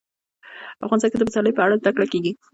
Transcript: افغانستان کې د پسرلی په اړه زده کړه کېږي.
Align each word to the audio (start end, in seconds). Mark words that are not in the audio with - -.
افغانستان 0.85 1.09
کې 1.11 1.17
د 1.19 1.23
پسرلی 1.27 1.51
په 1.55 1.61
اړه 1.65 1.79
زده 1.81 1.91
کړه 1.95 2.05
کېږي. 2.11 2.31